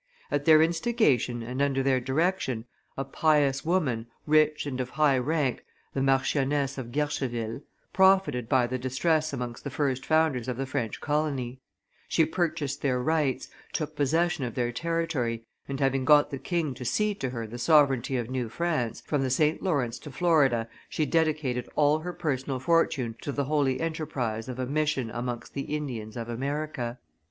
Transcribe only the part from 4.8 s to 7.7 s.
of high rank, the Marchioness of Guercheville,